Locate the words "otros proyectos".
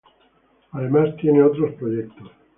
1.43-2.31